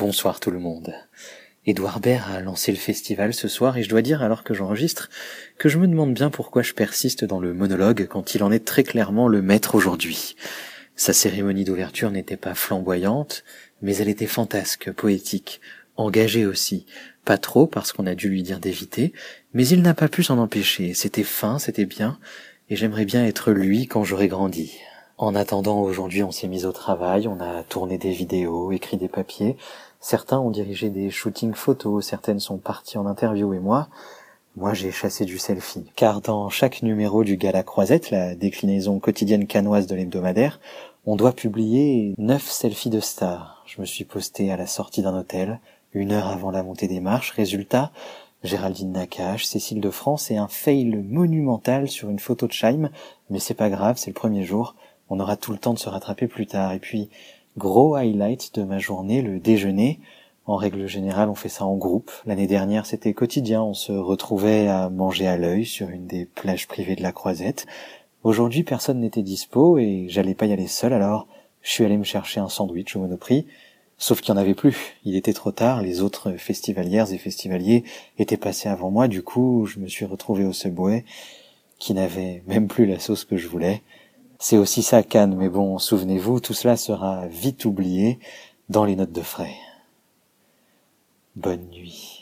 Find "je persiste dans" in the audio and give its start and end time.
6.62-7.38